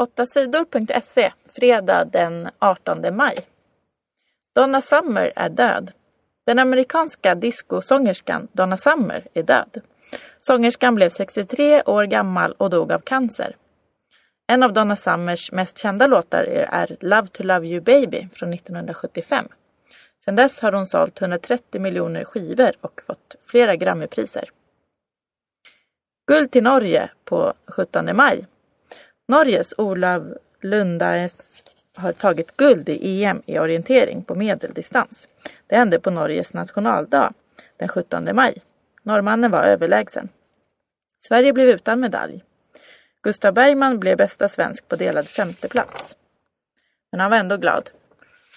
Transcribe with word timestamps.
8sidor.se 0.00 1.32
fredag 1.44 2.04
den 2.04 2.48
18 2.58 3.16
maj. 3.16 3.36
Donna 4.54 4.80
Summer 4.80 5.32
är 5.36 5.48
död. 5.48 5.92
Den 6.46 6.58
amerikanska 6.58 7.34
discosångerskan 7.34 8.48
Donna 8.52 8.76
Summer 8.76 9.26
är 9.34 9.42
död. 9.42 9.80
Sångerskan 10.40 10.94
blev 10.94 11.08
63 11.08 11.82
år 11.82 12.04
gammal 12.04 12.52
och 12.52 12.70
dog 12.70 12.92
av 12.92 12.98
cancer. 12.98 13.56
En 14.46 14.62
av 14.62 14.72
Donna 14.72 14.96
Summers 14.96 15.52
mest 15.52 15.78
kända 15.78 16.06
låtar 16.06 16.42
är 16.68 16.96
Love 17.00 17.26
to 17.26 17.42
Love 17.42 17.66
You 17.66 17.80
Baby 17.80 18.28
från 18.32 18.52
1975. 18.52 19.48
Sedan 20.24 20.36
dess 20.36 20.60
har 20.60 20.72
hon 20.72 20.86
sålt 20.86 21.20
130 21.20 21.80
miljoner 21.80 22.24
skivor 22.24 22.72
och 22.80 23.02
fått 23.06 23.36
flera 23.50 23.76
Grammypriser. 23.76 24.50
Guld 26.26 26.50
till 26.50 26.62
Norge 26.62 27.10
på 27.24 27.54
17 27.66 28.16
maj. 28.16 28.46
Norges 29.30 29.74
Olav 29.78 30.38
Lundaes 30.60 31.62
har 31.96 32.12
tagit 32.12 32.56
guld 32.56 32.88
i 32.88 33.24
EM 33.24 33.42
i 33.46 33.58
orientering 33.58 34.24
på 34.24 34.34
medeldistans. 34.34 35.28
Det 35.66 35.76
hände 35.76 36.00
på 36.00 36.10
Norges 36.10 36.54
nationaldag 36.54 37.32
den 37.76 37.88
17 37.88 38.28
maj. 38.32 38.62
Norrmannen 39.02 39.50
var 39.50 39.62
överlägsen. 39.62 40.28
Sverige 41.20 41.52
blev 41.52 41.68
utan 41.68 42.00
medalj. 42.00 42.44
Gustav 43.22 43.54
Bergman 43.54 44.00
blev 44.00 44.16
bästa 44.16 44.48
svensk 44.48 44.88
på 44.88 44.96
delad 44.96 45.28
femte 45.28 45.68
plats. 45.68 46.16
Men 47.12 47.20
han 47.20 47.30
var 47.30 47.38
ändå 47.38 47.56
glad. 47.56 47.90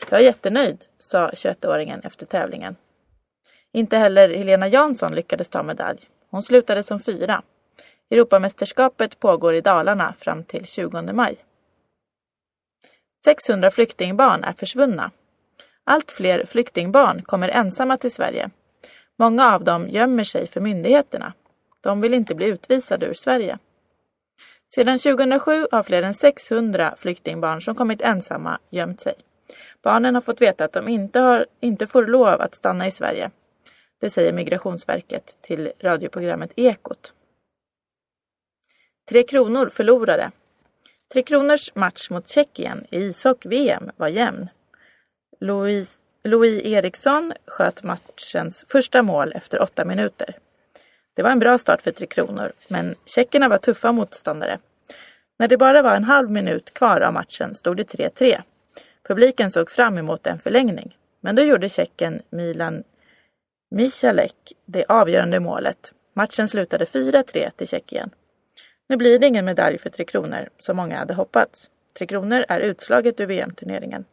Jag 0.09 0.19
är 0.19 0.23
jättenöjd, 0.23 0.85
sa 0.99 1.29
21-åringen 1.29 2.01
efter 2.03 2.25
tävlingen. 2.25 2.75
Inte 3.71 3.97
heller 3.97 4.29
Helena 4.29 4.67
Jansson 4.67 5.15
lyckades 5.15 5.49
ta 5.49 5.63
medalj. 5.63 5.99
Hon 6.29 6.43
slutade 6.43 6.83
som 6.83 6.99
fyra. 6.99 7.43
Europamästerskapet 8.11 9.19
pågår 9.19 9.55
i 9.55 9.61
Dalarna 9.61 10.13
fram 10.13 10.43
till 10.43 10.65
20 10.65 11.01
maj. 11.13 11.37
600 13.25 13.71
flyktingbarn 13.71 14.43
är 14.43 14.53
försvunna. 14.53 15.11
Allt 15.83 16.11
fler 16.11 16.45
flyktingbarn 16.45 17.21
kommer 17.21 17.49
ensamma 17.49 17.97
till 17.97 18.11
Sverige. 18.11 18.49
Många 19.19 19.53
av 19.53 19.63
dem 19.63 19.89
gömmer 19.89 20.23
sig 20.23 20.47
för 20.47 20.61
myndigheterna. 20.61 21.33
De 21.81 22.01
vill 22.01 22.13
inte 22.13 22.35
bli 22.35 22.45
utvisade 22.45 23.05
ur 23.05 23.13
Sverige. 23.13 23.57
Sedan 24.75 24.99
2007 24.99 25.67
har 25.71 25.83
fler 25.83 26.03
än 26.03 26.13
600 26.13 26.95
flyktingbarn 26.97 27.61
som 27.61 27.75
kommit 27.75 28.01
ensamma 28.01 28.59
gömt 28.69 29.01
sig. 29.01 29.13
Barnen 29.81 30.15
har 30.15 30.21
fått 30.21 30.41
veta 30.41 30.65
att 30.65 30.73
de 30.73 30.87
inte, 30.87 31.19
har, 31.19 31.45
inte 31.59 31.87
får 31.87 32.07
lov 32.07 32.41
att 32.41 32.55
stanna 32.55 32.87
i 32.87 32.91
Sverige. 32.91 33.31
Det 34.01 34.09
säger 34.09 34.33
Migrationsverket 34.33 35.37
till 35.41 35.71
radioprogrammet 35.79 36.53
Ekot. 36.55 37.13
Tre 39.13 39.23
Kronor 39.23 39.69
förlorade. 39.69 40.31
Tre 41.13 41.23
Kronors 41.23 41.75
match 41.75 42.09
mot 42.09 42.27
Tjeckien 42.27 42.85
i 42.89 42.97
ishockey-VM 42.97 43.91
var 43.97 44.07
jämn. 44.07 44.49
Louis, 45.39 45.99
Louis 46.23 46.63
Eriksson 46.63 47.33
sköt 47.47 47.83
matchens 47.83 48.65
första 48.67 49.01
mål 49.01 49.31
efter 49.35 49.61
åtta 49.61 49.85
minuter. 49.85 50.37
Det 51.13 51.23
var 51.23 51.29
en 51.29 51.39
bra 51.39 51.57
start 51.57 51.81
för 51.81 51.91
Tre 51.91 52.07
Kronor, 52.07 52.51
men 52.67 52.95
tjeckerna 53.05 53.49
var 53.49 53.57
tuffa 53.57 53.91
motståndare. 53.91 54.59
När 55.39 55.47
det 55.47 55.57
bara 55.57 55.81
var 55.81 55.95
en 55.95 56.03
halv 56.03 56.31
minut 56.31 56.73
kvar 56.73 57.01
av 57.01 57.13
matchen 57.13 57.55
stod 57.55 57.77
det 57.77 57.93
3-3. 57.93 58.41
Publiken 59.07 59.51
såg 59.51 59.69
fram 59.69 59.97
emot 59.97 60.27
en 60.27 60.39
förlängning, 60.39 60.97
men 61.21 61.35
då 61.35 61.41
gjorde 61.41 61.69
tjecken 61.69 62.21
Milan 62.29 62.83
Michalek 63.71 64.53
det 64.65 64.85
avgörande 64.89 65.39
målet. 65.39 65.93
Matchen 66.13 66.47
slutade 66.47 66.85
4-3 66.85 67.51
till 67.57 67.67
Tjeckien. 67.67 68.09
Nu 68.89 68.97
blir 68.97 69.19
det 69.19 69.27
ingen 69.27 69.45
medalj 69.45 69.77
för 69.77 69.89
Tre 69.89 70.05
Kronor, 70.05 70.49
som 70.59 70.77
många 70.77 70.97
hade 70.97 71.13
hoppats. 71.13 71.69
Tre 71.97 72.07
Kronor 72.07 72.45
är 72.47 72.59
utslaget 72.59 73.19
ur 73.19 73.25
VM-turneringen. 73.25 74.05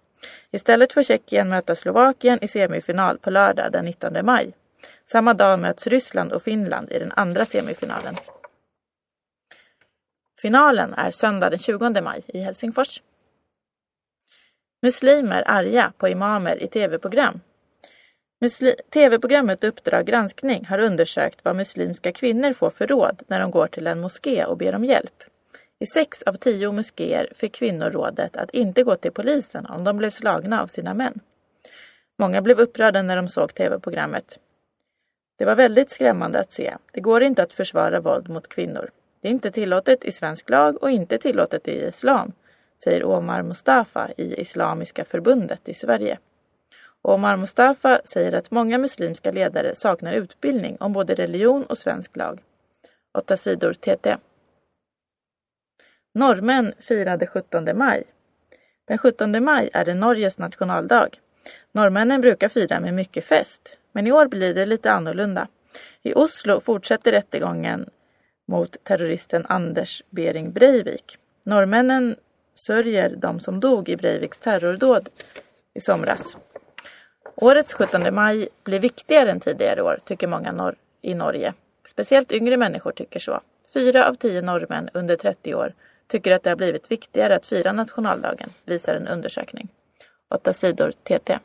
Istället 0.51 0.93
får 0.93 1.03
Tjeckien 1.03 1.49
möta 1.49 1.77
Slovakien 1.77 2.39
i 2.45 2.49
semifinal 2.49 3.19
på 3.19 3.31
lördag 3.31 3.73
den 3.73 3.85
19 3.85 4.27
maj. 4.27 4.53
Samma 5.07 5.35
dag 5.35 5.59
möts 5.59 5.87
Ryssland 5.87 6.33
och 6.33 6.43
Finland 6.43 6.91
i 6.91 6.99
den 6.99 7.13
andra 7.13 7.45
semifinalen. 7.45 8.15
Finalen 10.41 10.95
är 10.95 11.11
söndag 11.11 11.51
den 11.51 11.59
20 11.59 12.01
maj 12.01 12.23
i 12.27 12.41
Helsingfors. 12.41 13.03
Muslimer 14.83 15.43
arga 15.47 15.93
på 15.99 16.09
imamer 16.09 16.63
i 16.63 16.69
tv-program. 16.69 17.41
TV-programmet 18.91 19.65
Uppdrag 19.65 20.07
granskning 20.07 20.65
har 20.65 20.79
undersökt 20.79 21.45
vad 21.45 21.57
muslimska 21.57 22.13
kvinnor 22.13 22.53
får 22.53 22.71
för 22.71 22.87
råd 22.87 23.23
när 23.27 23.41
de 23.41 23.51
går 23.51 23.67
till 23.67 23.87
en 23.87 24.01
moské 24.01 24.45
och 24.45 24.57
ber 24.57 24.75
om 24.75 24.85
hjälp. 24.85 25.23
I 25.79 25.87
sex 25.87 26.23
av 26.23 26.35
tio 26.35 26.73
moskéer 26.73 27.33
fick 27.35 27.55
kvinnor 27.55 27.91
rådet 27.91 28.37
att 28.37 28.51
inte 28.51 28.83
gå 28.83 28.97
till 28.97 29.13
polisen 29.13 29.67
om 29.67 29.85
de 29.85 29.97
blev 29.97 30.11
slagna 30.11 30.63
av 30.63 30.67
sina 30.67 30.95
män. 30.95 31.21
Många 32.19 32.43
blev 32.43 32.61
upprörda 32.61 33.03
när 33.03 33.17
de 33.17 33.29
såg 33.29 33.55
tv-programmet. 33.55 34.39
Det 35.39 35.45
var 35.45 35.55
väldigt 35.55 35.91
skrämmande 35.91 36.41
att 36.41 36.53
se. 36.53 36.77
Det 36.93 37.01
går 37.01 37.23
inte 37.23 37.43
att 37.43 37.53
försvara 37.53 38.01
våld 38.01 38.29
mot 38.29 38.49
kvinnor. 38.49 38.91
Det 39.21 39.29
är 39.29 39.33
inte 39.33 39.51
tillåtet 39.51 40.05
i 40.05 40.13
svensk 40.13 40.51
lag 40.51 40.83
och 40.83 40.91
inte 40.91 41.19
tillåtet 41.19 41.69
i 41.69 41.87
islam, 41.87 42.33
säger 42.85 43.05
Omar 43.05 43.43
Mustafa 43.43 44.11
i 44.17 44.41
Islamiska 44.41 45.05
förbundet 45.05 45.69
i 45.69 45.75
Sverige. 45.75 46.19
Omar 47.03 47.37
Mustafa 47.37 48.01
säger 48.05 48.33
att 48.33 48.51
många 48.51 48.79
muslimska 48.79 49.33
ledare 49.33 49.75
saknar 49.75 50.13
utbildning 50.13 50.77
om 50.81 50.93
både 50.93 51.15
religion 51.15 51.65
och 51.65 51.79
svensk 51.79 52.17
lag. 52.17 52.43
8 53.19 53.37
sidor 53.37 53.73
TT. 53.73 54.17
Norrmän 56.15 56.75
firade 56.79 57.27
17 57.27 57.79
maj. 57.79 58.05
Den 58.85 58.99
17 58.99 59.45
maj 59.45 59.71
är 59.73 59.85
det 59.85 59.95
Norges 59.95 60.39
nationaldag. 60.39 61.09
Norrmännen 61.73 62.21
brukar 62.21 62.49
fira 62.49 62.81
med 62.81 62.95
mycket 62.95 63.25
fest, 63.25 63.79
men 63.93 64.07
i 64.07 64.13
år 64.13 64.27
blir 64.27 64.55
det 64.55 64.67
lite 64.67 64.93
annorlunda. 64.93 65.49
I 66.03 66.15
Oslo 66.15 66.61
fortsätter 66.61 67.13
rättegången 67.13 67.91
mot 68.49 68.77
terroristen 68.85 69.47
Anders 69.49 70.03
Behring 70.11 70.53
Breivik. 70.53 71.19
Norrmännen 71.43 72.17
sörjer 72.55 73.17
de 73.17 73.41
som 73.41 73.61
dog 73.61 73.89
i 73.89 73.97
Breiviks 73.97 74.41
terrordåd 74.41 75.09
i 75.75 75.81
somras. 75.81 76.37
Årets 77.43 77.75
17 77.75 78.15
maj 78.15 78.49
blir 78.65 78.79
viktigare 78.79 79.31
än 79.31 79.41
tidigare 79.41 79.83
år, 79.83 79.99
tycker 80.05 80.27
många 80.27 80.53
nor 80.53 80.75
i 81.03 81.15
Norge. 81.15 81.55
Speciellt 81.89 82.33
yngre 82.33 82.57
människor 82.57 82.93
tycker 82.93 83.21
så. 83.21 83.41
Fyra 83.75 84.09
av 84.09 84.15
tio 84.15 84.43
norrmän 84.43 84.91
under 84.95 85.17
30 85.17 85.55
år 85.55 85.73
tycker 86.07 86.33
att 86.33 86.43
det 86.43 86.51
har 86.51 86.57
blivit 86.57 86.91
viktigare 86.91 87.37
att 87.37 87.47
fira 87.47 87.73
nationaldagen, 87.73 88.51
visar 88.65 88.95
en 88.95 89.09
undersökning. 89.09 89.69
8 90.31 90.53
sidor 90.53 90.93
TT. 91.03 91.39